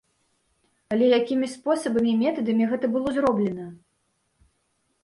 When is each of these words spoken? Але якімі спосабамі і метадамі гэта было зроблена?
Але 0.95 1.05
якімі 1.17 1.49
спосабамі 1.55 2.09
і 2.13 2.17
метадамі 2.23 2.65
гэта 2.73 2.85
было 2.95 3.09
зроблена? 3.21 3.71